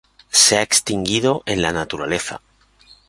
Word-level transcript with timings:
Se 0.31 0.57
ha 0.57 0.63
extinguido 0.63 1.43
en 1.45 1.61
la 1.61 1.71
naturaleza. 1.73 2.41